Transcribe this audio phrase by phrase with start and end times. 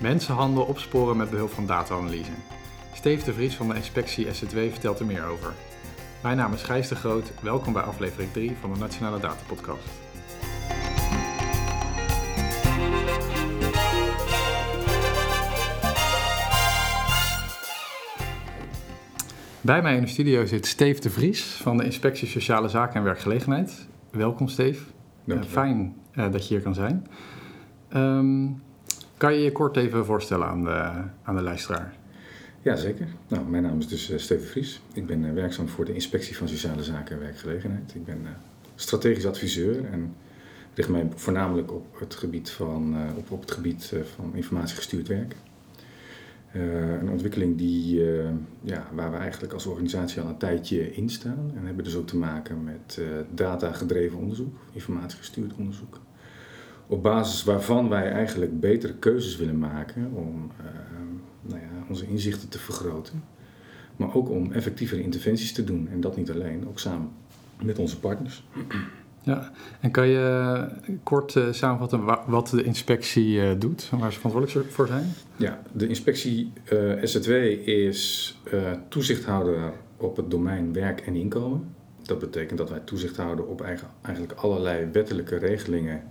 [0.00, 2.30] Mensenhandel opsporen met behulp van data-analyse.
[2.92, 5.52] Steve de Vries van de inspectie SZW vertelt er meer over.
[6.22, 7.32] Mijn naam is Gijs de Groot.
[7.42, 9.88] Welkom bij aflevering 3 van de Nationale Data Podcast.
[19.60, 23.02] Bij mij in de studio zit Steve de Vries van de Inspectie Sociale Zaken en
[23.02, 23.88] Werkgelegenheid.
[24.10, 24.48] Welkom
[25.24, 25.44] Uh, je.
[25.44, 27.06] fijn uh, dat je hier kan zijn.
[27.88, 28.46] Ehm,
[29.20, 30.92] kan je je kort even voorstellen aan de,
[31.22, 31.94] aan de luisteraar?
[32.62, 33.06] Ja, zeker.
[33.28, 34.80] Nou, mijn naam is dus uh, Steven Vries.
[34.92, 37.94] Ik ben uh, werkzaam voor de Inspectie van Sociale Zaken en Werkgelegenheid.
[37.94, 38.28] Ik ben uh,
[38.74, 40.14] strategisch adviseur en
[40.74, 45.36] richt mij voornamelijk op het gebied van, op, op het gebied van informatiegestuurd werk.
[46.52, 48.02] Een ontwikkeling die,
[48.60, 51.52] ja, waar we eigenlijk als organisatie al een tijdje in staan.
[51.56, 56.00] En hebben dus ook te maken met uh, data-gedreven onderzoek, informatiegestuurd onderzoek.
[56.90, 60.50] Op basis waarvan wij eigenlijk betere keuzes willen maken om
[61.42, 63.22] nou ja, onze inzichten te vergroten.
[63.96, 65.88] Maar ook om effectievere interventies te doen.
[65.92, 67.08] En dat niet alleen, ook samen
[67.62, 68.44] met onze partners.
[69.22, 69.50] Ja,
[69.80, 70.66] en kan je
[71.02, 75.12] kort uh, samenvatten wat de inspectie uh, doet waar ze verantwoordelijk voor zijn?
[75.36, 76.52] Ja, de inspectie
[77.02, 77.30] SZW
[77.68, 78.38] is
[78.88, 81.74] toezichthouder op het domein werk en inkomen.
[82.02, 86.02] Dat betekent dat wij toezicht houden op eigen, eigenlijk allerlei wettelijke regelingen.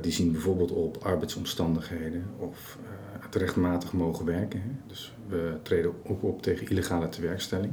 [0.00, 2.78] Die zien bijvoorbeeld op arbeidsomstandigheden of
[3.20, 4.60] het rechtmatig mogen werken.
[4.60, 4.70] Hè.
[4.86, 7.72] Dus we treden ook op tegen illegale tewerkstelling.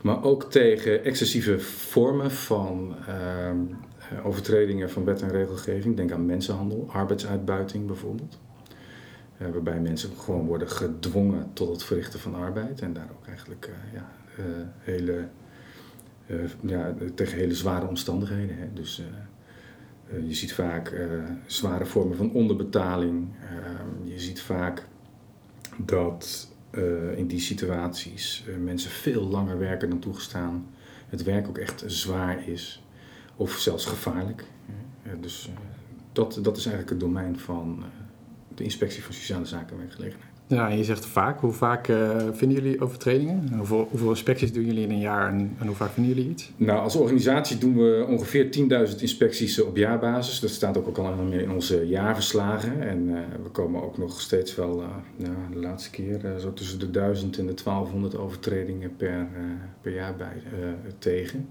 [0.00, 5.96] Maar ook tegen excessieve vormen van uh, overtredingen van wet en regelgeving.
[5.96, 8.38] Denk aan mensenhandel, arbeidsuitbuiting bijvoorbeeld.
[9.38, 12.80] Uh, waarbij mensen gewoon worden gedwongen tot het verrichten van arbeid.
[12.80, 14.10] En daar ook eigenlijk uh, ja,
[14.78, 15.28] hele,
[16.60, 18.56] ja, tegen hele zware omstandigheden.
[18.56, 18.72] Hè.
[18.72, 19.02] Dus
[20.26, 21.00] je ziet vaak
[21.46, 23.28] zware vormen van onderbetaling.
[24.04, 24.86] je ziet vaak
[25.76, 30.66] dat uh, in die situaties mensen veel langer werken dan toegestaan.
[31.08, 32.82] Het werk ook echt zwaar is
[33.36, 34.44] of zelfs gevaarlijk.
[35.06, 35.50] Uh, dus
[36.12, 37.84] dat, dat is eigenlijk het domein van
[38.54, 40.29] de inspectie van sociale zaken en werkgelegenheid.
[40.50, 41.40] Ja, je zegt vaak.
[41.40, 41.84] Hoe vaak
[42.32, 43.52] vinden jullie overtredingen?
[43.56, 46.52] Hoeveel, inspecties doen jullie in een jaar en, en, hoe vaak vinden jullie iets?
[46.56, 48.44] Nou, als organisatie doen we ongeveer
[48.90, 50.40] 10.000 inspecties op jaarbasis.
[50.40, 52.88] Dat staat ook al meer in onze jaarverslagen.
[52.88, 54.82] En uh, we komen ook nog steeds wel,
[55.16, 59.28] nou, de laatste keer, zo tussen de 1000 en de 1200 overtredingen per,
[59.80, 60.42] per jaar bij,
[60.98, 61.48] tegen.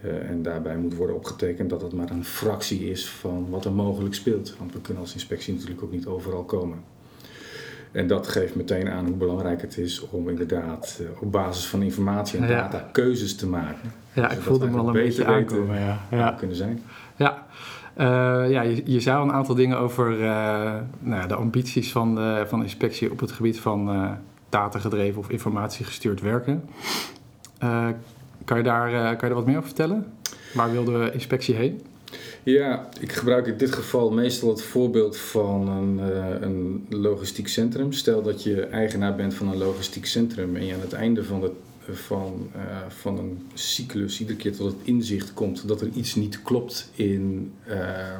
[0.00, 4.14] en daarbij moet worden opgetekend dat het maar een fractie is van wat er mogelijk
[4.14, 4.56] speelt.
[4.58, 6.94] Want we kunnen als inspectie natuurlijk ook niet overal komen.
[7.92, 11.82] En dat geeft meteen aan hoe belangrijk het is om inderdaad uh, op basis van
[11.82, 12.88] informatie en data ja.
[12.92, 13.92] keuzes te maken.
[14.12, 15.80] Ja, ik voelde hem al een beetje aankomen.
[15.80, 16.00] Ja.
[16.10, 16.30] Ja.
[16.30, 16.82] kunnen zijn.
[17.16, 17.46] Ja,
[17.98, 20.18] uh, ja je, je zei al een aantal dingen over uh,
[20.98, 24.10] nou ja, de ambities van de, van inspectie op het gebied van
[24.48, 26.64] datagedreven of informatiegestuurd werken.
[28.44, 30.06] kan, je daar, kan je daar wat meer over vertellen?
[30.54, 31.80] Waar wil de inspectie heen?
[32.42, 37.92] Ja, ik gebruik in dit geval meestal het voorbeeld van een, uh, een logistiek centrum.
[37.92, 41.40] Stel dat je eigenaar bent van een logistiek centrum en je aan het einde van,
[41.40, 41.50] de,
[41.92, 46.42] van, uh, van een cyclus iedere keer tot het inzicht komt dat er iets niet
[46.42, 48.18] klopt in uh,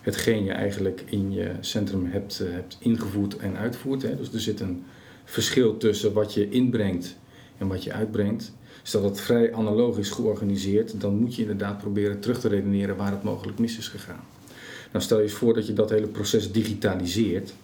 [0.00, 4.00] hetgeen je eigenlijk in je centrum hebt, hebt ingevoerd en uitvoert.
[4.00, 4.84] Dus er zit een
[5.24, 7.16] verschil tussen wat je inbrengt
[7.58, 8.52] en wat je uitbrengt.
[8.86, 12.96] Stel dat het vrij analoog is georganiseerd, dan moet je inderdaad proberen terug te redeneren
[12.96, 14.24] waar het mogelijk mis is gegaan.
[14.92, 17.54] Nou, stel je eens voor dat je dat hele proces digitaliseert.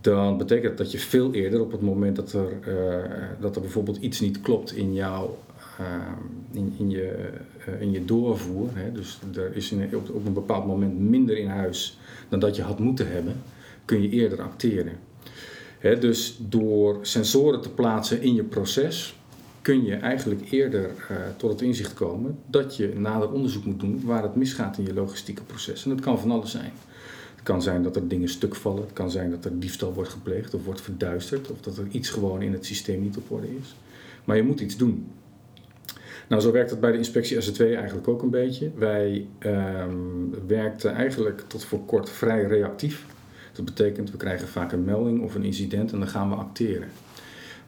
[0.00, 3.60] Dan betekent dat dat je veel eerder, op het moment dat er, uh, dat er
[3.60, 5.38] bijvoorbeeld iets niet klopt in jouw
[5.80, 5.86] uh,
[6.52, 7.28] in, in, je,
[7.68, 11.48] uh, in je doorvoer, hè, dus er is op, op een bepaald moment minder in
[11.48, 11.98] huis
[12.28, 13.42] dan dat je had moeten hebben,
[13.84, 14.92] kun je eerder acteren.
[15.78, 19.16] Hè, dus door sensoren te plaatsen in je proces,
[19.66, 24.00] kun je eigenlijk eerder uh, tot het inzicht komen dat je nader onderzoek moet doen
[24.04, 25.84] waar het misgaat in je logistieke proces.
[25.84, 26.72] En dat kan van alles zijn.
[27.34, 30.10] Het kan zijn dat er dingen stuk vallen, het kan zijn dat er diefstal wordt
[30.10, 33.56] gepleegd of wordt verduisterd, of dat er iets gewoon in het systeem niet op orde
[33.60, 33.76] is.
[34.24, 35.06] Maar je moet iets doen.
[36.28, 38.70] Nou, zo werkt het bij de inspectie SZ2 eigenlijk ook een beetje.
[38.74, 43.06] Wij um, werkten eigenlijk tot voor kort vrij reactief.
[43.52, 46.88] Dat betekent, we krijgen vaak een melding of een incident en dan gaan we acteren.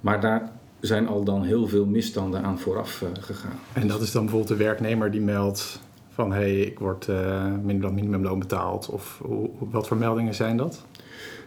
[0.01, 3.59] Maar daar zijn al dan heel veel misstanden aan vooraf uh, gegaan.
[3.73, 7.45] En dat is dan bijvoorbeeld de werknemer die meldt van hé, hey, ik word uh,
[7.63, 8.89] minder dan minimumloon betaald.
[8.89, 10.85] Of hoe, wat voor meldingen zijn dat?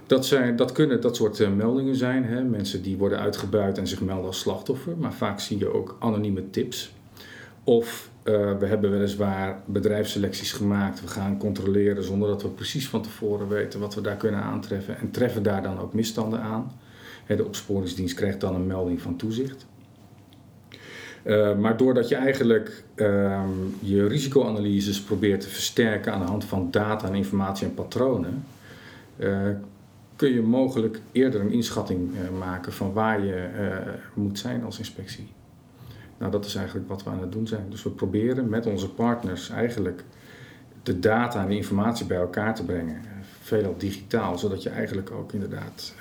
[0.07, 2.23] Dat, zijn, dat kunnen dat soort uh, meldingen zijn.
[2.23, 2.43] Hè?
[2.43, 4.97] Mensen die worden uitgebuit en zich melden als slachtoffer.
[4.97, 6.93] Maar vaak zie je ook anonieme tips.
[7.63, 11.01] Of uh, we hebben weliswaar bedrijfsselecties gemaakt.
[11.01, 14.97] We gaan controleren zonder dat we precies van tevoren weten wat we daar kunnen aantreffen.
[14.97, 16.71] En treffen daar dan ook misstanden aan.
[17.37, 19.65] De opsporingsdienst krijgt dan een melding van toezicht.
[21.23, 23.41] Uh, maar doordat je eigenlijk uh,
[23.79, 28.43] je risicoanalyses probeert te versterken aan de hand van data en informatie en patronen,
[29.17, 29.49] uh,
[30.15, 33.49] kun je mogelijk eerder een inschatting maken van waar je
[34.13, 35.27] moet zijn als inspectie.
[36.17, 37.65] Nou, dat is eigenlijk wat we aan het doen zijn.
[37.69, 40.03] Dus we proberen met onze partners eigenlijk
[40.83, 43.01] de data en de informatie bij elkaar te brengen.
[43.41, 45.93] Veelal digitaal, zodat je eigenlijk ook inderdaad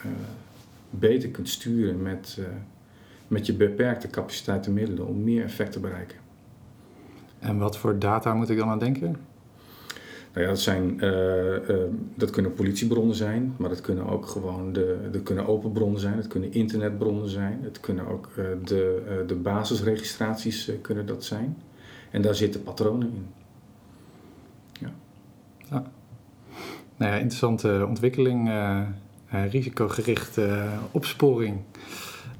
[0.90, 2.38] beter kunt sturen met
[3.30, 6.16] met je beperkte capaciteit en middelen om meer effect te bereiken.
[7.38, 9.16] En wat voor data moet ik dan aan denken?
[10.32, 11.76] Nou ja, dat, zijn, uh, uh,
[12.14, 16.16] dat kunnen politiebronnen zijn, maar dat kunnen ook gewoon de, dat kunnen open bronnen zijn,
[16.16, 21.56] het kunnen internetbronnen zijn, het kunnen ook uh, de, de basisregistraties kunnen dat zijn.
[22.10, 23.26] En daar zitten patronen in.
[24.80, 24.90] Ja.
[25.70, 25.90] ja.
[26.96, 28.48] Nou ja, interessante ontwikkeling,
[29.30, 31.60] risicogerichte opsporing.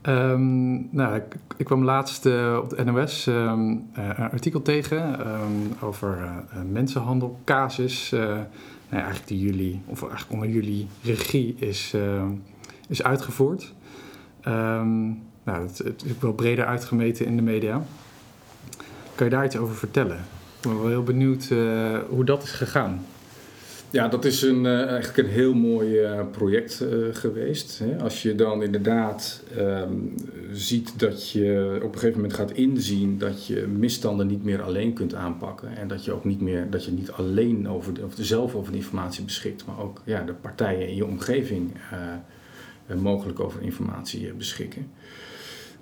[0.03, 3.61] Um, nou, ik, ik, kwam laatst uh, op de NOS ehm,
[3.95, 8.11] een artikel tegen um, over uh, mensenhandel, casus.
[8.11, 8.47] nou,
[8.91, 11.95] eigenlijk die jullie, of eigenlijk onder jullie regie is,
[12.89, 13.75] is uitgevoerd.
[14.43, 17.83] nou, het, het, is wel breder uitgemeten in de media.
[19.15, 20.17] Kan je daar iets over vertellen?
[20.17, 21.49] Ik ben wel heel benieuwd
[22.09, 23.05] hoe dat is gegaan.
[23.93, 27.83] Ja, dat is een, uh, eigenlijk een heel mooi uh, project uh, geweest.
[28.01, 30.15] Als je dan inderdaad um,
[30.53, 34.93] ziet dat je op een gegeven moment gaat inzien dat je misstanden niet meer alleen
[34.93, 35.77] kunt aanpakken.
[35.77, 39.25] En dat je ook niet meer, dat je niet alleen over of zelf over informatie
[39.25, 41.73] beschikt, maar ook ja, de partijen in je omgeving
[42.99, 44.91] mogelijk over informatie beschikken.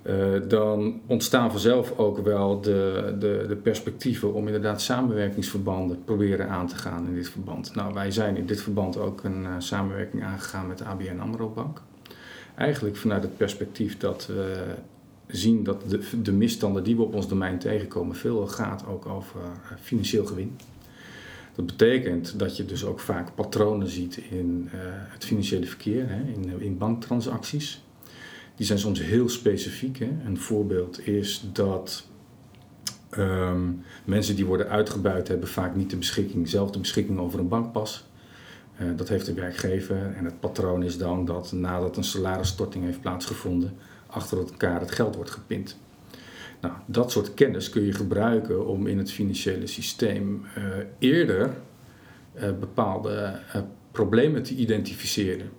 [0.09, 6.67] Uh, dan ontstaan vanzelf ook wel de, de, de, perspectieven om inderdaad samenwerkingsverbanden proberen aan
[6.67, 7.75] te gaan in dit verband.
[7.75, 11.49] Nou, wij zijn in dit verband ook een uh, samenwerking aangegaan met de ABN AMRO
[11.49, 11.83] Bank.
[12.55, 14.65] Eigenlijk vanuit het perspectief dat we
[15.27, 19.41] zien dat de, de misstanden die we op ons domein tegenkomen veel gaat ook over
[19.41, 20.57] uh, financieel gewin.
[21.55, 24.69] Dat betekent dat je dus ook vaak patronen ziet in
[25.09, 27.83] het financiële verkeer, hè, in, in banktransacties
[28.59, 29.99] die zijn soms heel specifiek.
[29.99, 30.11] Hè.
[30.25, 32.07] Een voorbeeld is dat
[33.19, 37.49] um, mensen die worden uitgebuit hebben vaak niet de beschikking, zelf de beschikking over een
[37.49, 38.07] bankpas.
[38.81, 43.01] Uh, dat heeft de werkgever en het patroon is dan dat nadat een salarisstorting heeft
[43.01, 43.77] plaatsgevonden,
[44.07, 45.77] achter elkaar het geld wordt gepind.
[46.61, 50.65] Nou, dat soort kennis kun je gebruiken om in het financiële systeem uh,
[50.99, 51.51] eerder
[52.35, 53.41] uh, bepaalde
[53.93, 55.51] problemen te identificeren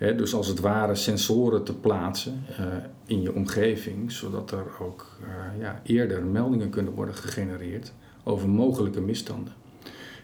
[0.00, 2.66] dus als het ware sensoren te plaatsen uh,
[3.06, 7.92] in je omgeving, zodat er ook uh, ja, eerder meldingen kunnen worden gegenereerd
[8.24, 9.52] over mogelijke misstanden.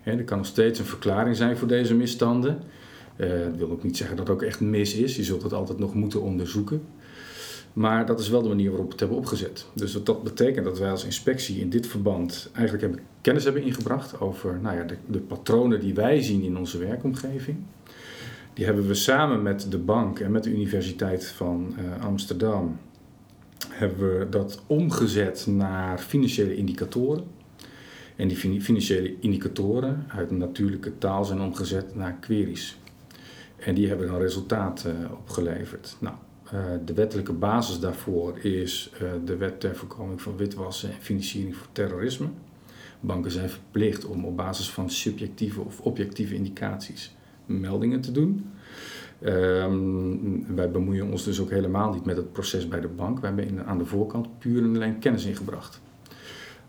[0.04, 2.58] er kan nog steeds een verklaring zijn voor deze misstanden.
[3.16, 5.16] Uh, dat wil ook niet zeggen dat het ook echt mis is.
[5.16, 6.82] Je zult het altijd nog moeten onderzoeken.
[7.72, 9.66] Maar dat is wel de manier waarop we het hebben opgezet.
[9.74, 14.20] Dus dat betekent dat wij als inspectie in dit verband eigenlijk hebben, kennis hebben ingebracht
[14.20, 17.56] over nou ja, de, de patronen die wij zien in onze werkomgeving.
[18.56, 22.78] Die hebben we samen met de bank en met de Universiteit van uh, Amsterdam
[23.68, 27.24] hebben we dat omgezet naar financiële indicatoren.
[28.16, 32.78] En die financiële indicatoren uit natuurlijke taal zijn omgezet naar queries.
[33.56, 35.96] En die hebben dan resultaten uh, opgeleverd.
[35.98, 36.14] Nou,
[36.54, 38.92] uh, de wettelijke basis daarvoor is
[39.24, 42.28] de wet ter voorkoming van witwassen en financiering van terrorisme.
[43.00, 47.14] Banken zijn verplicht om op basis van subjectieve of objectieve indicaties
[47.46, 48.50] meldingen te doen.
[49.24, 53.20] Um, wij bemoeien ons dus ook helemaal niet met het proces bij de bank.
[53.20, 55.80] Wij hebben aan de voorkant puur en alleen kennis ingebracht.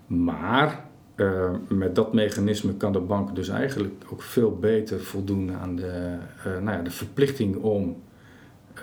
[0.07, 5.75] Maar uh, met dat mechanisme kan de bank dus eigenlijk ook veel beter voldoen aan
[5.75, 7.95] de, uh, nou ja, de verplichting om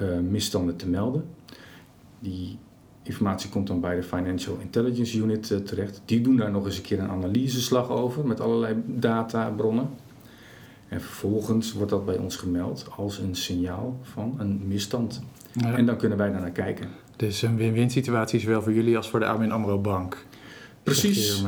[0.02, 1.24] uh, misstanden te melden.
[2.18, 2.58] Die
[3.02, 6.02] informatie komt dan bij de Financial Intelligence Unit terecht.
[6.04, 9.88] Die doen daar nog eens een keer een analyseslag over met allerlei databronnen.
[10.88, 15.22] En vervolgens wordt dat bij ons gemeld als een signaal van een misstand.
[15.62, 16.88] En dan kunnen wij daar naar kijken.
[17.16, 20.26] Dus een win-win situatie zowel voor jullie als voor de ABN AMRO Bank.
[20.82, 21.44] Precies.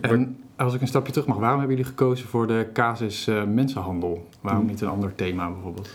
[0.00, 3.44] En als ik een stapje terug mag, waarom hebben jullie gekozen voor de casus uh,
[3.44, 4.28] mensenhandel?
[4.40, 4.70] Waarom hmm.
[4.70, 5.90] niet een ander thema bijvoorbeeld?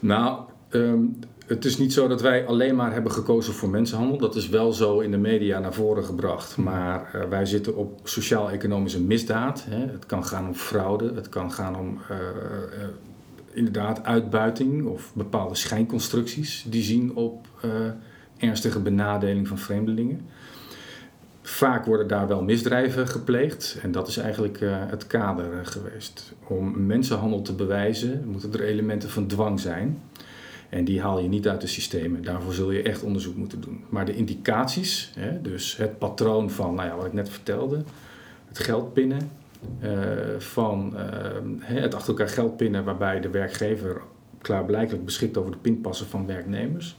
[0.00, 4.18] Nou, um, het is niet zo dat wij alleen maar hebben gekozen voor mensenhandel.
[4.18, 6.56] Dat is wel zo in de media naar voren gebracht.
[6.56, 9.64] Maar uh, wij zitten op sociaal-economische misdaad.
[9.68, 9.78] Hè.
[9.78, 12.84] Het kan gaan om fraude, het kan gaan om uh, uh,
[13.52, 17.46] inderdaad uitbuiting of bepaalde schijnconstructies die zien op
[18.36, 20.20] ernstige benadeling van vreemdelingen.
[21.42, 26.32] Vaak worden daar wel misdrijven gepleegd en dat is eigenlijk het kader geweest.
[26.46, 29.98] Om mensenhandel te bewijzen moeten er elementen van dwang zijn.
[30.76, 32.22] En die haal je niet uit de systemen.
[32.22, 33.84] Daarvoor zul je echt onderzoek moeten doen.
[33.88, 37.82] Maar de indicaties, hè, dus het patroon van nou ja, wat ik net vertelde,
[38.48, 39.30] het geldpinnen,
[39.82, 39.90] uh,
[40.38, 40.94] van
[41.60, 44.02] het achter elkaar geldpinnen waarbij de werkgever
[44.40, 46.96] klaarblijkelijk beschikt over de pinpassen van werknemers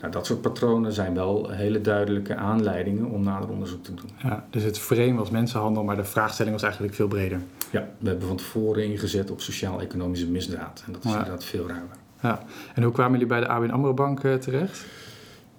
[0.00, 4.10] nou, dat soort patronen zijn wel hele duidelijke aanleidingen om nader onderzoek te doen.
[4.22, 7.40] Ja, dus het frame was mensenhandel, maar de vraagstelling was eigenlijk veel breder.
[7.70, 10.82] Ja, we hebben van tevoren ingezet op sociaal-economische misdaad.
[10.86, 11.96] En dat is inderdaad veel ruimer.
[12.22, 12.42] Ja.
[12.74, 14.86] En hoe kwamen jullie bij de ABN AMRO Bank uh, terecht?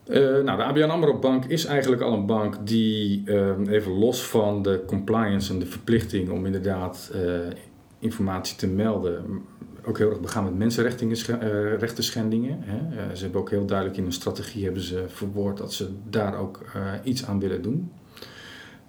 [0.07, 4.23] Uh, nou, de ABN AMRO Bank is eigenlijk al een bank die, uh, even los
[4.23, 7.11] van de compliance en de verplichting om inderdaad
[7.99, 9.41] informatie te melden,
[9.85, 12.57] ook heel erg begaan met mensenrechten schendingen.
[12.61, 13.15] Hè.
[13.15, 16.61] Ze hebben ook heel duidelijk in hun strategie hebben ze verwoord dat ze daar ook
[17.03, 17.91] iets aan willen doen.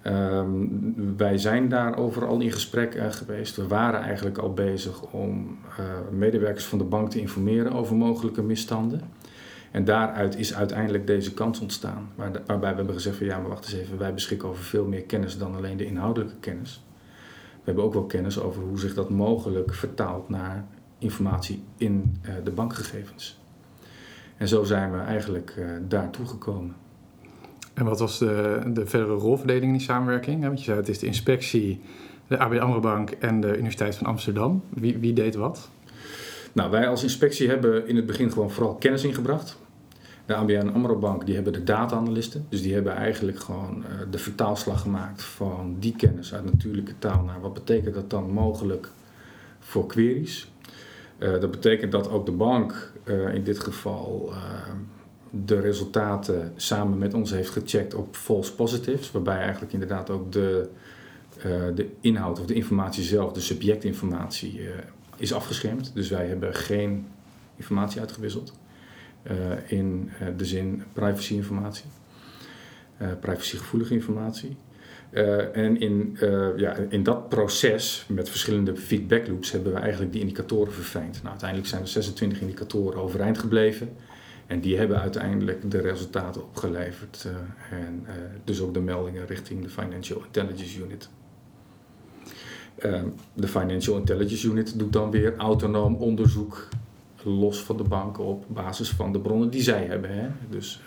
[0.07, 3.57] Um, wij zijn daarover al in gesprek uh, geweest.
[3.57, 5.59] We waren eigenlijk al bezig om
[6.11, 9.01] medewerkers van de bank te informeren over mogelijke misstanden.
[9.71, 12.09] En daaruit is uiteindelijk deze kans ontstaan.
[12.15, 14.87] Waar waarbij we hebben gezegd van ja, maar wacht eens even, wij beschikken over veel
[14.87, 16.85] meer kennis dan alleen de inhoudelijke kennis.
[17.51, 20.65] We hebben ook wel kennis over hoe zich dat mogelijk vertaalt naar
[20.99, 23.41] informatie in uh, de bankgegevens.
[24.37, 25.55] En zo zijn we eigenlijk
[25.89, 26.75] daartoe gekomen.
[27.81, 30.43] En wat was de, de verdere rolverdeling in die samenwerking?
[30.43, 31.81] Want je zei het is de inspectie,
[32.27, 34.63] de ABN AMRO Bank en de Universiteit van Amsterdam.
[34.69, 35.69] Wie, wie deed wat?
[36.53, 39.59] Nou, wij als inspectie hebben in het begin gewoon vooral kennis ingebracht.
[40.27, 42.47] De ABN AMRO Bank die hebben de data-analysten.
[42.49, 47.23] Dus die hebben eigenlijk gewoon uh, de vertaalslag gemaakt van die kennis uit natuurlijke taal
[47.23, 48.89] naar wat betekent dat dan mogelijk
[49.59, 50.53] voor queries.
[51.19, 54.33] Uh, dat betekent dat ook de bank uh, in dit geval
[55.31, 60.69] de resultaten samen met ons heeft gecheckt op false positives, waarbij eigenlijk inderdaad ook de,
[61.75, 64.61] de inhoud of de informatie zelf, de subjectinformatie,
[65.17, 65.91] is afgeschermd.
[65.95, 67.07] Dus wij hebben geen
[67.57, 68.53] informatie uitgewisseld
[69.67, 71.85] in de zin privacy-informatie,
[73.21, 74.57] privacygevoelige informatie.
[75.53, 76.17] En in,
[76.57, 81.15] ja, in dat proces met verschillende feedback loops hebben we eigenlijk die indicatoren verfijnd.
[81.17, 83.97] Nou, uiteindelijk zijn er 26 indicatoren overeind gebleven.
[84.51, 87.27] En die hebben uiteindelijk de resultaten opgeleverd.
[87.27, 88.07] Uh, en
[88.45, 91.09] dus ook de meldingen richting de Financial Intelligence Unit.
[93.35, 96.69] de Financial Intelligence Unit doet dan weer autonoom onderzoek
[97.23, 100.11] los van de banken op basis van de bronnen die zij hebben.
[100.15, 100.29] Hè?
[100.49, 100.81] Dus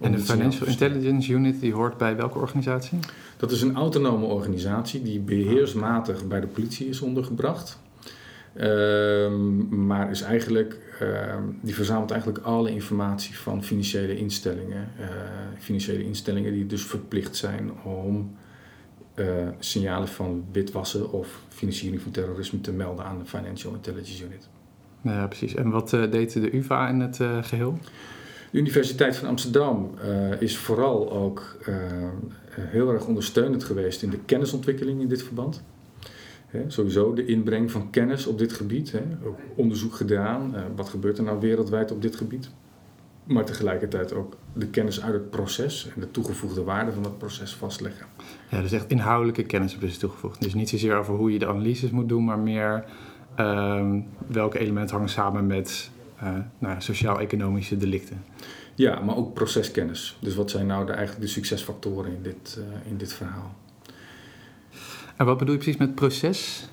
[0.00, 2.98] en de Financial Intelligence Unit die hoort bij welke organisatie?
[3.36, 7.78] Dat is een autonome organisatie die beheersmatig bij de politie is ondergebracht.
[8.60, 14.88] Um, maar is eigenlijk, uh, die verzamelt eigenlijk alle informatie van financiële instellingen.
[15.00, 15.06] Uh,
[15.58, 18.36] financiële instellingen die dus verplicht zijn om
[19.14, 19.26] uh,
[19.58, 24.48] signalen van witwassen of financiering van terrorisme te melden aan de Financial Intelligence Unit.
[25.00, 25.54] Ja, precies.
[25.54, 27.78] En wat eh, deed de UVA in het geheel?
[28.50, 31.76] De Universiteit van Amsterdam uh, is vooral ook uh,
[32.60, 35.62] heel erg ondersteunend geweest in de kennisontwikkeling in dit verband.
[36.52, 38.92] He, sowieso de inbreng van kennis op dit gebied.
[38.92, 40.52] He, ook onderzoek gedaan.
[40.54, 42.50] Uh, wat gebeurt er nou wereldwijd op dit gebied?
[43.24, 47.54] Maar tegelijkertijd ook de kennis uit het proces en de toegevoegde waarde van dat proces
[47.54, 48.06] vastleggen.
[48.48, 50.42] Ja, dus echt inhoudelijke kennis is toegevoegd.
[50.42, 52.84] Dus niet zozeer over hoe je de analyses moet doen, maar meer
[53.34, 55.90] ehm, welke elementen hangen samen met
[56.22, 58.24] uh, nou, sociaal-economische delicten.
[58.74, 60.18] Ja, maar ook proceskennis.
[60.20, 63.54] Dus wat zijn nou de, eigenlijk de succesfactoren in dit, uh, in dit verhaal?
[65.16, 66.68] En wat bedoel je precies met proces?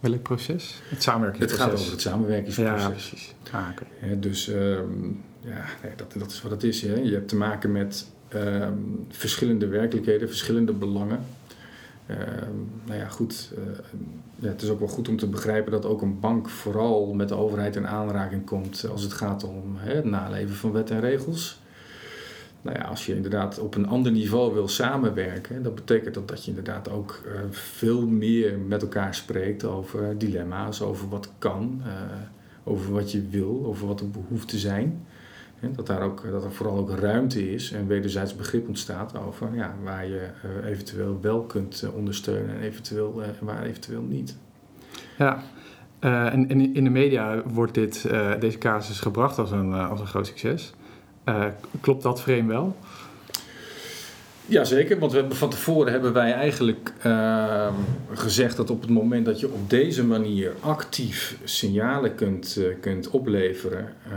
[0.00, 0.80] Welk proces?
[0.88, 1.64] Het samenwerkingsproces?
[1.64, 2.82] Het gaat over het samenwerkingsproces.
[2.82, 3.34] Ja, precies.
[3.52, 4.18] Ah, okay.
[4.18, 6.82] dus um, ja, nee, dat, dat is wat het is.
[6.82, 6.94] Hè.
[6.94, 11.20] Je hebt te maken met um, verschillende werkelijkheden, verschillende belangen.
[12.10, 12.16] Uh,
[12.84, 13.52] nou ja, goed.
[13.58, 13.64] Uh,
[14.36, 17.28] ja, het is ook wel goed om te begrijpen dat ook een bank vooral met
[17.28, 21.00] de overheid in aanraking komt als het gaat om hè, het naleven van wet en
[21.00, 21.60] regels.
[22.62, 26.44] Nou ja, als je inderdaad op een ander niveau wil samenwerken, dat betekent dat, dat
[26.44, 31.82] je inderdaad ook uh, veel meer met elkaar spreekt over dilemma's, over wat kan,
[32.64, 35.06] over wat je wil, over wat de behoeften zijn.
[35.74, 39.74] Dat, daar ook, dat er vooral ook ruimte is en wederzijds begrip ontstaat over ja,
[39.82, 40.28] waar je
[40.62, 44.36] uh, eventueel wel kunt ondersteunen en eventueel, waar eventueel niet.
[45.18, 45.42] Ja,
[46.00, 48.08] en, en, in de media wordt dit,
[48.40, 50.74] deze casus gebracht als een, als een groot succes.
[51.80, 52.76] Klopt dat frame wel?
[54.46, 57.74] Jazeker, want we hebben, van tevoren hebben wij eigenlijk uh,
[58.12, 63.10] gezegd dat op het moment dat je op deze manier actief signalen kunt, uh, kunt
[63.10, 64.12] opleveren, uh,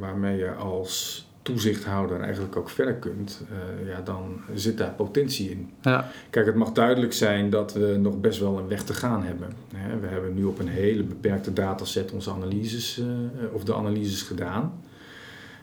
[0.00, 5.70] waarmee je als toezichthouder eigenlijk ook verder kunt, eh, ja, dan zit daar potentie in.
[5.80, 6.10] Ja.
[6.30, 9.48] Kijk, het mag duidelijk zijn dat we nog best wel een weg te gaan hebben.
[9.74, 14.22] Hè, We hebben nu op een hele beperkte dataset onze analyses, eh, of de analyses
[14.22, 14.72] gedaan.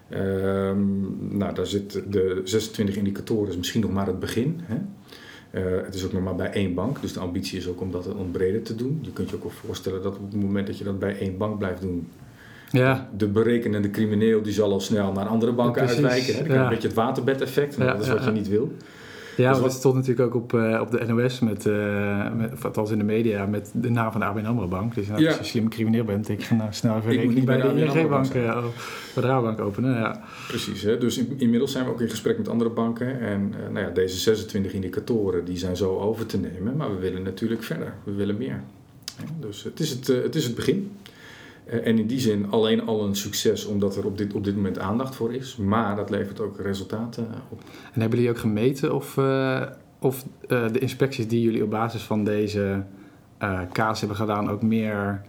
[0.10, 4.60] Ehm, nou, daar zitten de 26 indicatoren, is misschien nog maar het begin.
[4.64, 4.76] Hè.
[5.52, 7.92] Eh, het is ook nog maar bij één bank, dus de ambitie is ook om
[7.92, 9.00] dat breder te doen.
[9.02, 11.38] Je kunt je ook wel voorstellen dat op het moment dat je dat bij één
[11.38, 12.08] bank blijft doen,
[12.72, 13.10] Ja.
[13.18, 16.34] de berekenende crimineel die zal al snel naar andere banken Precies, uitwijken.
[16.34, 16.34] Hè.
[16.34, 16.64] Dan krijg je ja.
[16.64, 18.72] een beetje het waterbedeffect, en Ja, dat is wat je niet wil.
[19.44, 22.92] Ja, Dus het stond natuurlijk ook op, eh, op de NOS, met, eh met, althans
[22.92, 24.96] in de media, met de naam van de ABN AMRO Bank.
[24.96, 25.28] Dus nou, Ja.
[25.28, 28.26] als je slim crimineel bent, denk je nou snel even rekening bij de ING-bank, Bank
[28.34, 28.64] uh,
[29.14, 29.94] bij de Rabobank openen.
[29.96, 30.22] Ja.
[30.48, 30.98] Precies, hè?
[30.98, 33.20] dus in- inmiddels zijn we ook in gesprek met andere banken.
[33.20, 37.24] En nou ja, deze 26 indicatoren die zijn zo over te nemen, maar we willen
[37.24, 37.94] natuurlijk verder.
[38.04, 38.62] We willen meer.
[39.40, 40.92] Dus het is het, het is het begin.
[41.70, 44.56] Eh, en in die zin alleen al een succes omdat er op dit, op dit
[44.56, 45.56] moment aandacht voor is.
[45.56, 47.62] Maar dat levert ook resultaten op.
[47.94, 49.62] En hebben jullie ook gemeten of, eh,
[50.00, 52.84] of eh, de inspecties die jullie op basis van deze
[53.38, 55.22] eh kaas hebben gedaan ook meer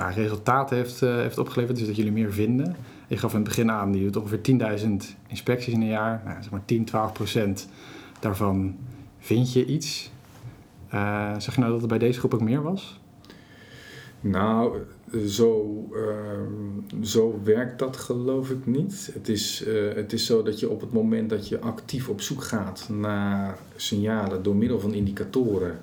[0.00, 1.78] ja, resultaten heeft, eh, heeft opgeleverd?
[1.78, 2.76] Dus dat jullie meer vinden?
[3.06, 6.22] Je gaf in het begin aan, je ongeveer 10.000 inspecties in een jaar.
[6.24, 7.68] Nou, zeg maar 10, 12 procent
[8.20, 8.76] daarvan
[9.18, 10.10] vind je iets.
[10.88, 12.99] Eh, zeg je nou dat het bij deze groep ook meer was?
[14.20, 14.78] Nou,
[15.26, 19.10] zo, ehm, zo werkt dat geloof ik niet.
[19.12, 22.20] Het is, eh, het is zo dat je op het moment dat je actief op
[22.20, 25.80] zoek gaat naar signalen door middel van indicatoren,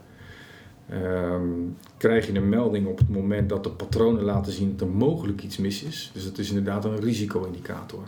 [0.90, 1.50] ehm,
[1.98, 5.44] krijg je een melding op het moment dat de patronen laten zien dat er mogelijk
[5.44, 6.12] iets mis is.
[6.14, 8.04] Dus dat is inderdaad een risico-indicator.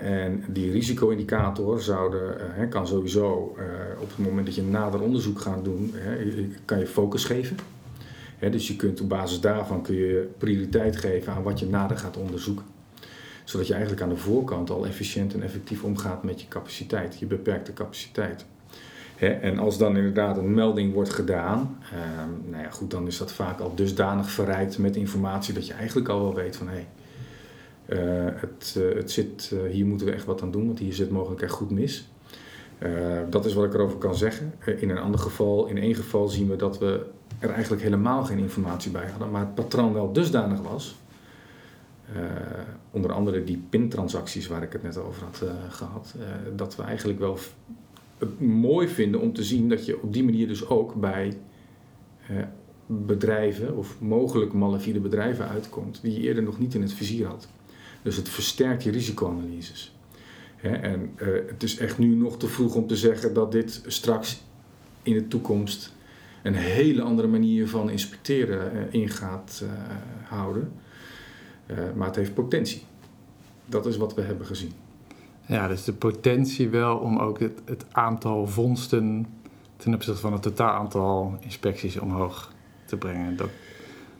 [0.00, 1.80] En die risico-indicator
[2.58, 3.64] eh, kan sowieso eh,
[4.00, 5.94] op het moment dat je nader onderzoek gaat doen,
[6.64, 7.56] kan je focus geven.
[8.40, 12.16] Dus je kunt op basis daarvan kun je prioriteit geven aan wat je nader gaat
[12.16, 12.64] onderzoeken.
[13.44, 17.26] Zodat je eigenlijk aan de voorkant al efficiënt en effectief omgaat met je capaciteit, je
[17.26, 18.46] beperkte capaciteit.
[19.18, 23.32] En als dan inderdaad een melding wordt gedaan, ehm, nou ja, goed, dan is dat
[23.32, 26.86] vaak al dusdanig verrijkt met informatie dat je eigenlijk al wel weet van hé, hey,
[27.88, 30.92] eh, het, eh, het zit, eh, hier moeten we echt wat aan doen, want hier
[30.92, 32.08] zit mogelijk echt goed mis.
[33.30, 34.54] Dat is wat ik erover kan zeggen.
[34.76, 37.06] In een ander geval, in één geval zien we dat we
[37.38, 40.96] er eigenlijk helemaal geen informatie bij hadden, maar het patroon wel dusdanig was.
[42.14, 42.22] eh,
[42.90, 46.82] onder andere die pintransacties waar ik het net over had eh, gehad, eh, dat we
[46.82, 47.38] eigenlijk wel
[48.18, 51.38] het mooi vinden om te zien dat je op die manier dus ook bij
[52.86, 57.48] bedrijven of mogelijk malafide bedrijven uitkomt die je eerder nog niet in het vizier had.
[58.02, 59.96] Dus het versterkt je risicoanalyses.
[60.60, 61.12] En
[61.46, 64.42] het is echt nu nog te vroeg om te zeggen dat dit straks
[65.02, 65.92] in de toekomst
[66.42, 69.68] een hele andere manier van inspecteren eh, in gaat eh,
[70.28, 70.72] houden.
[71.66, 72.82] Eh, maar het heeft potentie.
[73.64, 74.72] Dat is wat we hebben gezien.
[75.46, 79.26] Ja, dus de potentie wel om ook het, het aantal vondsten
[79.76, 82.52] ten opzichte van het totaal aantal inspecties omhoog
[82.84, 83.36] te brengen.
[83.36, 83.48] Dat,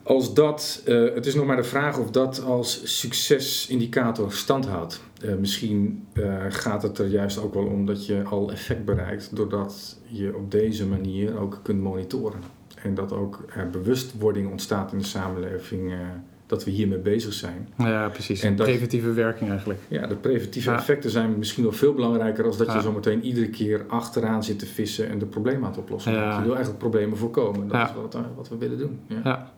[0.02, 5.02] Als dat, het is nog maar de vraag of dat als succesindicator standhoudt.
[5.22, 9.36] Eh, misschien eh, gaat het er juist ook wel om dat je al effect bereikt
[9.36, 12.40] doordat je op deze manier ook kunt monitoren.
[12.82, 15.98] En dat ook er bewustwording ontstaat in de samenleving eh,
[16.46, 17.68] dat we hiermee bezig zijn.
[17.78, 18.42] ja, precies.
[18.42, 19.80] En dat- preventieve werking eigenlijk.
[19.88, 20.76] Ja, de preventieve Ja.
[20.76, 24.66] effecten zijn misschien wel veel belangrijker als dat je zometeen iedere keer achteraan zit te
[24.66, 26.12] vissen en de problemen aan het oplossen.
[26.12, 26.36] Ja.
[26.36, 27.68] Je wil eigenlijk problemen voorkomen.
[27.68, 29.00] Dat is wat, eh, wat we willen doen.
[29.06, 29.20] Ja.
[29.24, 29.52] Ja.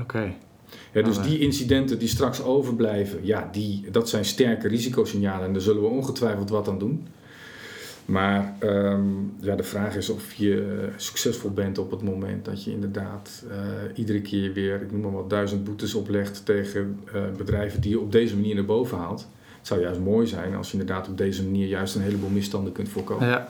[0.00, 0.32] Oké.
[0.92, 5.52] Ja, dus Ah, die incidenten die straks overblijven, ja, die, dat zijn sterke risicosignalen en
[5.52, 7.06] daar zullen we ongetwijfeld wat aan doen.
[8.04, 9.04] Maar ehm,
[9.40, 13.56] ja, de vraag is of je succesvol bent op het moment dat je inderdaad eh,
[13.94, 18.00] iedere keer weer, ik noem maar wat, duizend boetes oplegt tegen eh, bedrijven die je
[18.00, 19.28] op deze manier naar boven haalt.
[19.58, 22.72] Het zou juist mooi zijn als je inderdaad op deze manier juist een heleboel misstanden
[22.72, 23.28] kunt voorkomen.
[23.28, 23.48] Ja.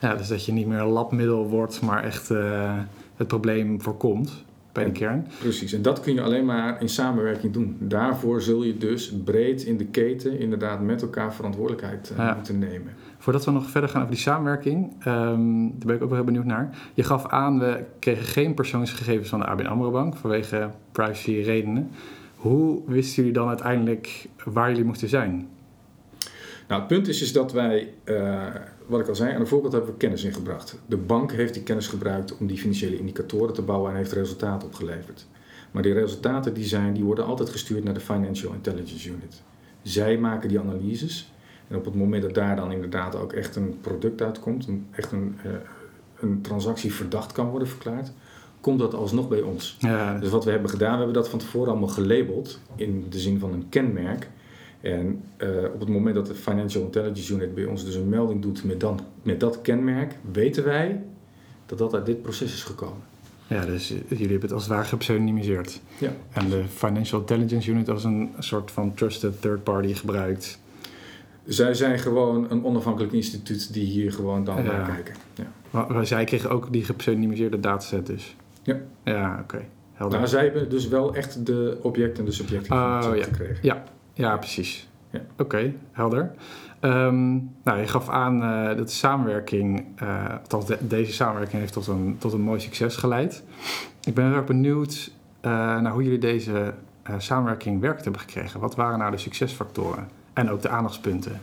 [0.00, 2.78] ja, dus dat je niet meer een labmiddel wordt, maar echt eh,
[3.16, 5.26] het probleem voorkomt bij de kern.
[5.38, 7.76] Precies, en dat kun je alleen maar in samenwerking doen.
[7.80, 12.34] Daarvoor zul je dus breed in de keten inderdaad met elkaar verantwoordelijkheid eh, Ja.
[12.34, 12.92] moeten nemen.
[13.18, 16.24] Voordat we nog verder gaan over die samenwerking, ehm, daar ben ik ook wel heel
[16.24, 16.70] benieuwd naar.
[16.94, 21.90] Je gaf aan, we kregen geen persoonsgegevens van de ABN AMRO Bank vanwege privacy redenen.
[22.36, 25.48] Hoe wisten jullie dan uiteindelijk waar jullie moesten zijn?
[26.68, 28.46] Nou, het punt is, is dat wij, eh,
[28.86, 30.78] wat ik al zei, aan de voorkant hebben we kennis ingebracht.
[30.86, 34.68] De bank heeft die kennis gebruikt om die financiële indicatoren te bouwen en heeft resultaten
[34.68, 35.26] opgeleverd.
[35.70, 39.42] Maar die resultaten die zijn, die worden altijd gestuurd naar de Financial Intelligence Unit.
[39.82, 41.32] Zij maken die analyses
[41.68, 45.12] en op het moment dat daar dan inderdaad ook echt een product uitkomt, een, echt
[45.12, 45.50] een, eh,
[46.20, 48.12] een transactie verdacht kan worden verklaard,
[48.60, 49.76] komt dat alsnog bij ons.
[49.78, 53.18] Ja, Dus wat we hebben gedaan, we hebben dat van tevoren allemaal gelabeld in de
[53.18, 54.28] zin van een kenmerk.
[54.84, 58.42] En uh, op het moment dat de Financial Intelligence Unit bij ons dus een melding
[58.42, 61.02] doet met, dan, met dat kenmerk, weten wij
[61.66, 63.02] dat dat uit dit proces is gekomen.
[63.46, 65.80] Ja, dus jullie hebben het als het ware gepseudonymiseerd.
[65.98, 66.10] Ja.
[66.32, 70.58] En de Financial Intelligence Unit als een soort van trusted third party gebruikt.
[71.44, 74.62] Zij zijn gewoon een onafhankelijk instituut die hier gewoon dan Ja.
[74.62, 75.14] naar kijken.
[75.34, 75.52] Ja.
[75.70, 78.36] Maar, maar zij kregen ook die gepseudonymiseerde dataset dus.
[78.62, 78.80] Ja.
[79.04, 79.64] Ja, oké.
[79.92, 80.18] Helder.
[80.18, 83.22] Nou, zij hebben dus wel echt de object- en de subjectinformatie Oh, ja.
[83.24, 83.58] gekregen.
[83.62, 84.88] Ja, ja, precies.
[85.10, 85.20] Ja.
[85.38, 86.34] Oké, helder.
[86.80, 89.84] Ehm, nou, je gaf aan eh, dat de samenwerking,
[90.40, 93.42] althans de- deze samenwerking heeft tot een, tot een mooi succes geleid.
[94.04, 95.50] Ik ben heel erg benieuwd eh,
[95.80, 96.74] naar hoe jullie deze
[97.18, 98.60] samenwerking werkt hebben gekregen.
[98.60, 101.40] Wat waren nou de succesfactoren en ook de aandachtspunten?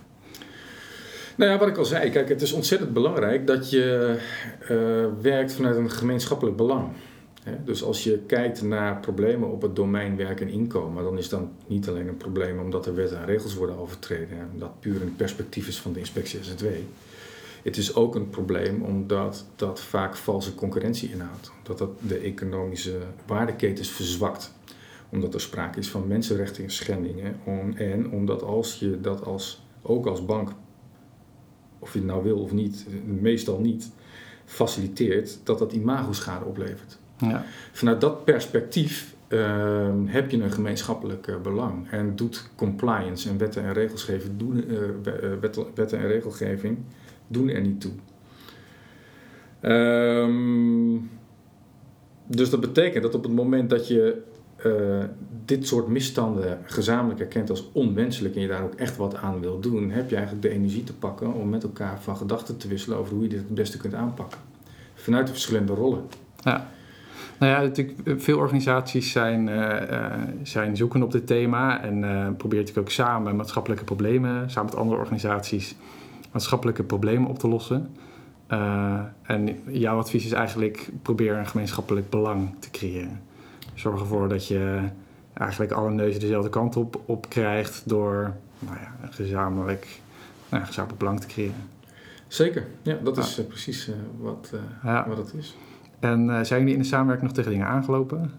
[1.35, 4.17] Nou ja, wat ik al zei, kijk, het is ontzettend belangrijk dat je
[5.21, 6.87] werkt vanuit een gemeenschappelijk belang.
[7.65, 11.41] Dus als je kijkt naar problemen op het domein werk en inkomen, dan is dat
[11.67, 15.17] niet alleen een probleem omdat er wetten en regels worden overtreden, en dat puur het
[15.17, 16.65] perspectief is van de inspectie SZW.
[17.63, 22.97] Het is ook een probleem omdat dat vaak valse concurrentie inhoudt, omdat dat de economische
[23.25, 24.53] waardeketens verzwakt
[25.11, 27.39] omdat er sprake is van mensenrechten schendingen
[27.75, 30.51] en omdat als je dat als, ook als bank
[31.79, 33.91] of je het nou wil of niet, meestal niet,
[34.45, 36.99] faciliteert, dat dat imago-schade oplevert.
[37.29, 43.37] Ja, Vanuit dat perspectief eh, heb je een gemeenschappelijk eh, belang en doet compliance en
[43.37, 44.77] wetten en regelgeving doen, eh,
[45.13, 46.77] eh, wet- wetten en regelgeving
[47.27, 47.91] doen er niet toe.
[49.59, 50.97] Ehm,
[52.27, 54.21] dus dat betekent dat op het moment dat je
[55.45, 59.59] dit soort misstanden gezamenlijk erkent als onwenselijk en je daar ook echt wat aan wil
[59.59, 62.97] doen, heb je eigenlijk de energie te pakken om met elkaar van gedachten te wisselen
[62.97, 64.39] over hoe je dit het beste kunt aanpakken.
[64.93, 66.03] Vanuit de verschillende rollen.
[66.43, 66.69] ja.
[67.41, 71.99] Nou ja, natuurlijk, eh, veel organisaties zijn, eh, eh, zijn zoekend op dit thema en
[72.37, 75.75] proberen natuurlijk ook samen maatschappelijke problemen, samen met andere organisaties,
[76.31, 77.89] maatschappelijke problemen op te lossen.
[79.21, 83.21] En jouw advies is eigenlijk probeer een gemeenschappelijk belang te creëren.
[83.73, 84.79] Zorg ervoor dat je
[85.33, 89.87] eigenlijk alle neuzen dezelfde kant op, op krijgt door nou ja, een gezamenlijk,
[90.49, 91.69] nou, ja, gezamenlijk belang te creëren.
[92.27, 95.07] Zeker, ja, dat is precies wat, Ja.
[95.07, 95.55] wat het is.
[96.01, 98.31] En eh, zijn jullie in de samenwerking nog tegen dingen aangelopen?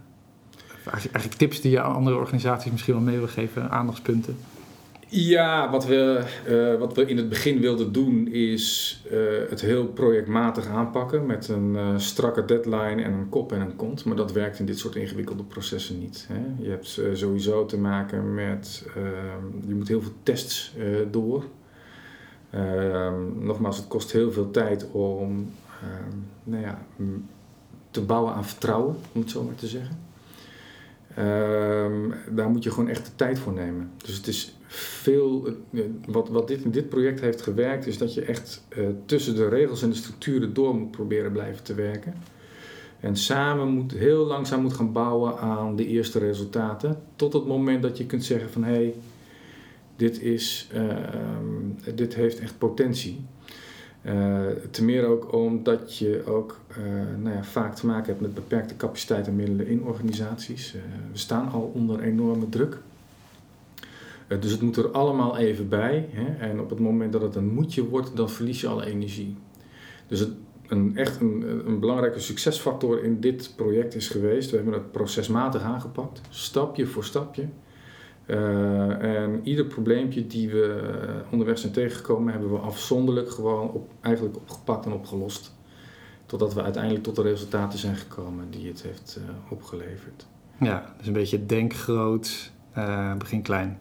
[0.90, 4.37] Eigenlijk, tips die je andere organisaties misschien wel mee wil geven, aandachtspunten?
[5.09, 9.87] Ja, wat we, eh, wat we in het begin wilden doen is eh, het heel
[9.87, 14.05] projectmatig aanpakken met een strakke deadline en een kop en een kont.
[14.05, 16.29] Maar dat werkt in dit soort ingewikkelde processen niet.
[16.33, 16.64] Hè.
[16.64, 20.75] Je hebt sowieso te maken met, ehm, je moet heel veel tests
[21.11, 21.44] door.
[22.51, 26.87] Ehm, nogmaals, het kost heel veel tijd om ehm, nou ja,
[27.92, 29.98] te bouwen aan vertrouwen, om het zo maar te zeggen.
[31.14, 33.90] Ehm, daar moet je gewoon echt de tijd voor nemen.
[33.96, 35.46] Dus het is veel.
[35.72, 39.48] eh, Wat, wat dit dit project heeft gewerkt, is dat je echt eh, tussen de
[39.48, 42.14] regels en de structuren door moet proberen blijven te werken.
[43.00, 46.98] En samen moet heel langzaam moet gaan bouwen aan de eerste resultaten.
[47.16, 48.94] Tot het moment dat je kunt zeggen van hé, hey,
[49.96, 53.24] dit, is, ehm, dit heeft echt potentie.
[54.02, 56.82] Eh, te meer ook omdat je ook eh,
[57.18, 60.74] nou ja, vaak te maken hebt met beperkte capaciteit en middelen in organisaties.
[60.74, 60.80] Eh,
[61.12, 62.78] we staan al onder enorme druk.
[64.40, 66.08] Dus het moet er allemaal even bij.
[66.10, 66.46] Hè?
[66.46, 69.36] En op het moment dat het een moedje wordt, dan verlies je alle energie.
[70.06, 70.26] Dus
[70.66, 74.50] een, echt een, een belangrijke succesfactor in dit project is geweest.
[74.50, 77.48] We hebben het procesmatig aangepakt, stapje voor stapje.
[78.32, 83.90] Eh, en ieder probleempje die we eh, onderweg zijn tegengekomen, hebben we afzonderlijk gewoon op,
[84.00, 85.54] eigenlijk opgepakt en opgelost.
[86.26, 90.26] Totdat we uiteindelijk tot de resultaten zijn gekomen die het heeft eh, opgeleverd.
[90.60, 92.52] Ja, dus een beetje denk groot,
[93.18, 93.78] begin klein.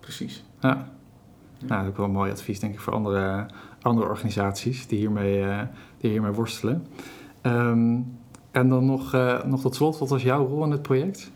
[0.00, 0.44] Precies.
[0.60, 0.74] Ja.
[1.58, 3.46] Nou, dat is ook wel een mooi advies, denk ik, voor andere,
[3.82, 5.66] andere organisaties die hiermee,
[5.98, 6.86] die hiermee worstelen.
[7.40, 8.00] Ehm,
[8.50, 9.12] en dan nog,
[9.44, 11.30] nog tot slot, wat was jouw rol in het project?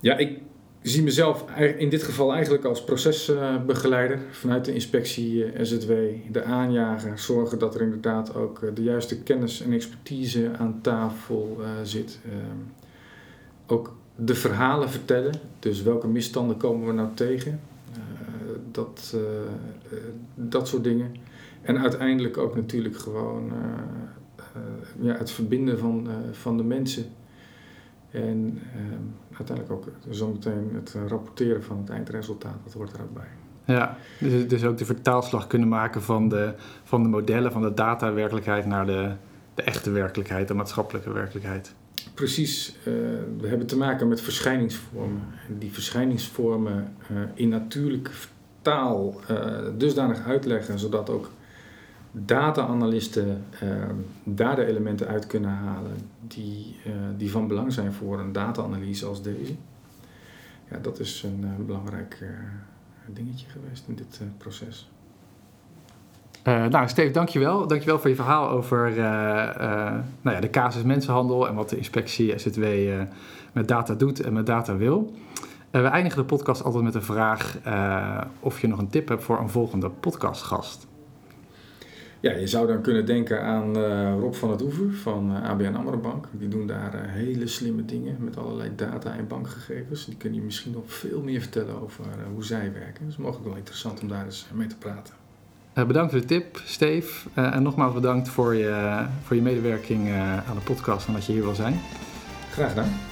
[0.00, 0.38] Ja, ik
[0.82, 1.44] zie mezelf
[1.78, 5.92] in dit geval eigenlijk als procesbegeleider vanuit de inspectie eh, SZW,
[6.32, 11.58] de aanjager, zorgen dat er inderdaad ook eh, de juiste kennis en expertise aan tafel
[11.60, 12.18] eh, zit.
[12.24, 12.58] Ehm,
[13.66, 17.60] ook de verhalen vertellen, dus welke misstanden komen we nou tegen,
[18.70, 19.16] dat,
[20.34, 21.14] dat soort dingen.
[21.62, 23.52] En uiteindelijk ook natuurlijk gewoon
[25.00, 27.04] ja, het verbinden van, van de mensen.
[28.10, 33.14] En ehm, uiteindelijk ook zometeen het eh, rapporteren van het eindresultaat, dat hoort er ook
[33.14, 33.28] bij.
[33.64, 37.74] Ja, dus, dus ook de vertaalslag kunnen maken van de, van de modellen, van de
[37.74, 39.12] data-werkelijkheid naar de,
[39.54, 41.74] de echte werkelijkheid, de maatschappelijke werkelijkheid.
[42.14, 42.84] precies, uh,
[43.38, 45.22] we hebben te maken met verschijningsvormen.
[45.48, 48.10] En die verschijningsvormen uh, in natuurlijke
[48.62, 49.20] taal
[49.76, 51.30] dusdanig uitleggen, zodat ook
[52.12, 53.44] data-analysten
[54.24, 56.76] daar de elementen uit kunnen halen die,
[57.16, 59.54] die van belang zijn voor een data-analyse als deze.
[60.70, 62.18] Ja, dat is een belangrijk
[63.06, 64.88] dingetje geweest in dit proces.
[66.44, 67.66] Uh, nou, Steve, dankjewel.
[67.66, 69.04] Dankjewel voor je verhaal over uh, uh,
[70.20, 72.64] nou ja, de casus mensenhandel en wat de inspectie SZW
[73.52, 75.14] met data doet en met data wil.
[75.70, 77.58] we eindigen de podcast altijd met de vraag
[78.40, 80.86] of je nog een tip hebt voor een volgende podcastgast.
[82.20, 83.76] Ja, je zou dan kunnen denken aan
[84.18, 86.26] Rob van het Oever van ABN AMRO Bank.
[86.32, 90.04] Die doen daar hele slimme dingen met allerlei data en bankgegevens.
[90.04, 93.06] Die kunnen je misschien nog veel meer vertellen over hoe zij werken.
[93.06, 95.14] Dus mogelijk wel interessant om daar eens mee te praten.
[95.86, 97.28] Bedankt voor de tip, Steve.
[97.34, 100.12] En nogmaals bedankt voor je, voor je medewerking
[100.46, 101.80] aan de podcast en dat je hier wil zijn.
[102.50, 103.09] Graag gedaan.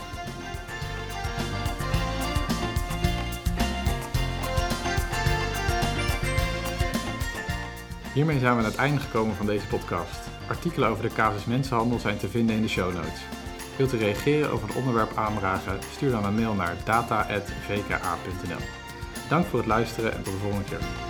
[8.19, 10.21] Hiermee zijn we aan het einde gekomen van deze podcast.
[10.49, 13.21] Artikelen over de casus mensenhandel zijn te vinden in de show notes.
[13.77, 15.79] Wilt u reageren over een onderwerp aanvragen?
[15.93, 18.65] Stuur dan een mail naar data.vka.nl.
[19.29, 21.08] Dank voor het luisteren en tot de volgende keer.